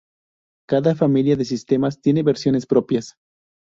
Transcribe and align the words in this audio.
Cada 0.67 0.95
familia 0.95 1.35
de 1.35 1.45
sistemas 1.45 2.01
tiene 2.01 2.23
versiones 2.23 2.65
propias. 2.65 3.17